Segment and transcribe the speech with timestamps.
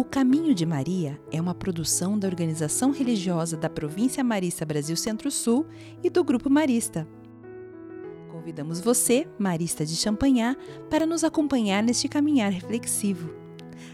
[0.00, 5.66] O Caminho de Maria é uma produção da organização religiosa da Província Marista Brasil Centro-Sul
[6.02, 7.06] e do Grupo Marista.
[8.32, 10.56] Convidamos você, Marista de Champanhar,
[10.88, 13.28] para nos acompanhar neste caminhar reflexivo.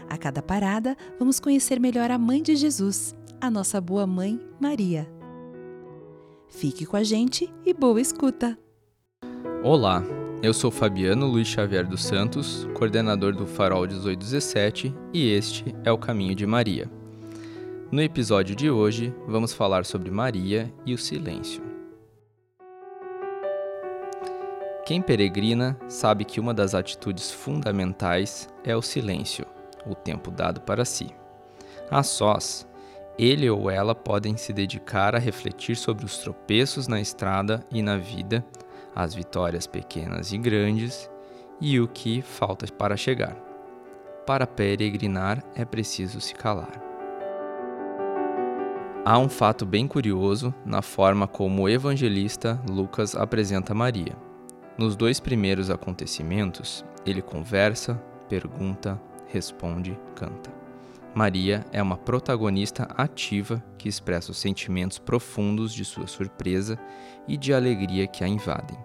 [0.09, 5.11] A cada parada, vamos conhecer melhor a Mãe de Jesus, a nossa boa mãe, Maria.
[6.47, 8.57] Fique com a gente e boa escuta!
[9.61, 10.01] Olá,
[10.41, 15.97] eu sou Fabiano Luiz Xavier dos Santos, coordenador do Farol 1817, e este é o
[15.97, 16.89] Caminho de Maria.
[17.91, 21.63] No episódio de hoje, vamos falar sobre Maria e o silêncio.
[24.85, 29.45] Quem peregrina sabe que uma das atitudes fundamentais é o silêncio,
[29.85, 31.07] o tempo dado para si.
[31.89, 32.67] A sós,
[33.17, 37.97] ele ou ela podem se dedicar a refletir sobre os tropeços na estrada e na
[37.97, 38.45] vida
[38.97, 41.07] as vitórias pequenas e grandes
[41.61, 43.35] e o que falta para chegar.
[44.25, 46.81] Para peregrinar é preciso se calar.
[49.05, 54.17] Há um fato bem curioso na forma como o evangelista Lucas apresenta Maria.
[54.79, 60.57] Nos dois primeiros acontecimentos, ele conversa, pergunta, responde, canta.
[61.17, 66.77] Maria é uma protagonista ativa que expressa os sentimentos profundos de sua surpresa
[67.27, 68.77] e de alegria que a invadem.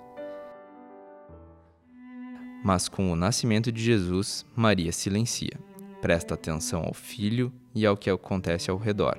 [2.63, 5.59] Mas com o nascimento de Jesus, Maria silencia,
[6.01, 9.19] presta atenção ao filho e ao que acontece ao redor.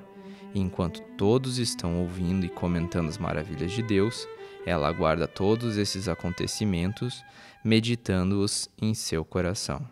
[0.54, 4.26] Enquanto todos estão ouvindo e comentando as maravilhas de Deus,
[4.64, 7.22] ela aguarda todos esses acontecimentos,
[7.62, 9.84] meditando-os em seu coração.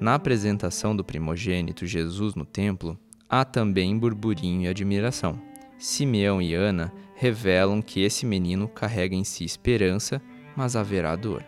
[0.00, 2.98] Na apresentação do primogênito Jesus no templo,
[3.28, 5.40] há também burburinho e admiração.
[5.78, 10.20] Simeão e Ana revelam que esse menino carrega em si esperança,
[10.56, 11.44] mas haverá dor.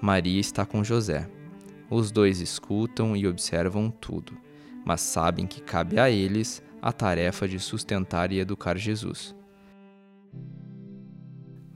[0.00, 1.28] Maria está com José.
[1.90, 4.32] Os dois escutam e observam tudo,
[4.84, 9.34] mas sabem que cabe a eles a tarefa de sustentar e educar Jesus.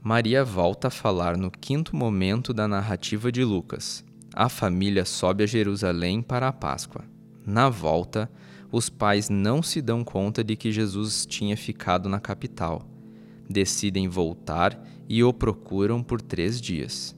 [0.01, 4.05] Maria volta a falar no quinto momento da narrativa de Lucas,
[4.37, 7.05] a família sobe a Jerusalém para a Páscoa.
[7.45, 8.29] Na volta,
[8.69, 12.85] os pais não se dão conta de que Jesus tinha ficado na capital.
[13.49, 17.15] Decidem voltar e o procuram por três dias.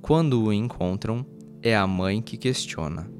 [0.00, 1.24] Quando o encontram,
[1.62, 3.10] é a mãe que questiona: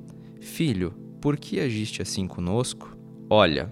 [0.40, 2.96] Filho, por que agiste assim conosco?
[3.28, 3.70] Olha,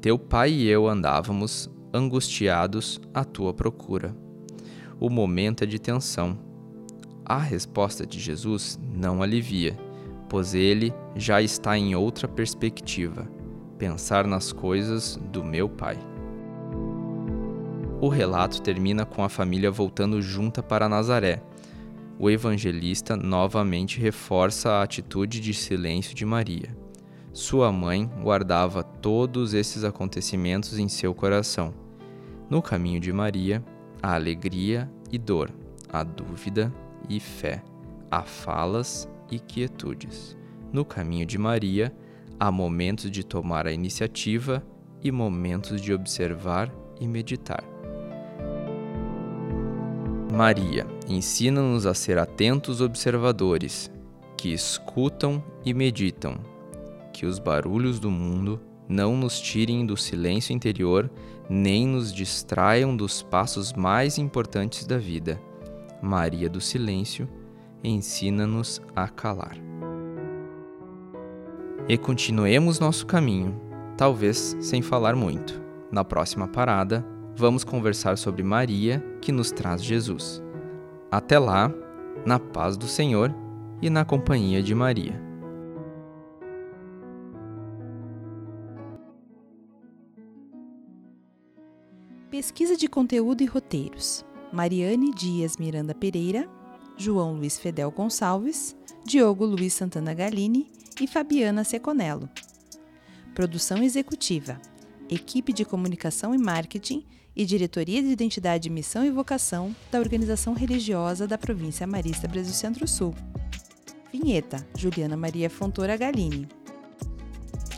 [0.00, 4.14] teu pai e eu andávamos angustiados à tua procura.
[5.00, 6.48] O momento é de tensão
[7.28, 9.78] a resposta de Jesus não alivia,
[10.30, 13.30] pois ele já está em outra perspectiva
[13.76, 15.98] pensar nas coisas do meu Pai.
[18.00, 21.42] O relato termina com a família voltando junta para Nazaré.
[22.16, 26.76] O evangelista novamente reforça a atitude de silêncio de Maria.
[27.32, 31.74] Sua mãe guardava todos esses acontecimentos em seu coração.
[32.48, 33.64] No caminho de Maria,
[34.00, 35.50] a alegria e dor,
[35.88, 36.72] a dúvida
[37.08, 37.64] e fé,
[38.08, 40.36] há falas e quietudes.
[40.72, 41.92] No caminho de Maria,
[42.38, 44.64] há momentos de tomar a iniciativa
[45.02, 47.77] e momentos de observar e meditar.
[50.38, 53.90] Maria ensina-nos a ser atentos observadores,
[54.36, 56.38] que escutam e meditam,
[57.12, 61.10] que os barulhos do mundo não nos tirem do silêncio interior
[61.50, 65.42] nem nos distraiam dos passos mais importantes da vida
[66.00, 67.28] Maria do Silêncio,
[67.82, 69.56] ensina-nos a calar.
[71.88, 73.60] E continuemos nosso caminho,
[73.96, 75.60] talvez sem falar muito.
[75.90, 80.42] Na próxima parada, vamos conversar sobre Maria que nos traz Jesus.
[81.10, 81.70] Até lá,
[82.24, 83.30] na paz do Senhor
[83.82, 85.22] e na companhia de Maria.
[92.30, 94.24] Pesquisa de conteúdo e roteiros.
[94.50, 96.48] Mariane Dias Miranda Pereira,
[96.96, 98.74] João Luiz Fedel Gonçalves,
[99.04, 102.30] Diogo Luiz Santana Galini e Fabiana Seconello.
[103.34, 104.58] Produção executiva:
[105.10, 107.04] Equipe de Comunicação e Marketing
[107.38, 113.14] e Diretoria de Identidade, Missão e Vocação da Organização Religiosa da Província Marista Brasil Centro-Sul.
[114.12, 116.48] Vinheta: Juliana Maria Fontoura Galini.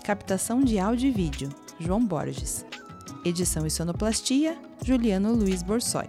[0.03, 2.65] Captação de áudio e vídeo: João Borges.
[3.23, 6.09] Edição e sonoplastia: Juliano Luiz Borsoi.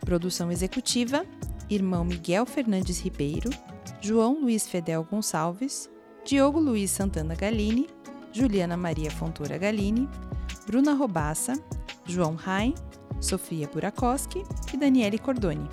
[0.00, 1.24] Produção executiva:
[1.70, 3.48] Irmão Miguel Fernandes Ribeiro,
[4.00, 5.88] João Luiz Fedel Gonçalves,
[6.24, 7.86] Diogo Luiz Santana Galini,
[8.32, 10.08] Juliana Maria Fontoura Galini,
[10.66, 11.54] Bruna Robassa,
[12.06, 12.74] João Rain,
[13.20, 15.68] Sofia Burakoski e Daniele Cordoni.